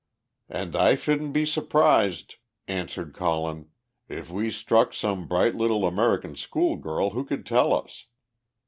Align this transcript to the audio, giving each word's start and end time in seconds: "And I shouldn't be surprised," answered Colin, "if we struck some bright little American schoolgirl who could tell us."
"And 0.49 0.75
I 0.75 0.95
shouldn't 0.95 1.31
be 1.31 1.45
surprised," 1.45 2.37
answered 2.67 3.13
Colin, 3.13 3.67
"if 4.09 4.31
we 4.31 4.49
struck 4.49 4.93
some 4.95 5.27
bright 5.27 5.53
little 5.53 5.85
American 5.85 6.35
schoolgirl 6.35 7.11
who 7.11 7.23
could 7.23 7.45
tell 7.45 7.71
us." 7.71 8.07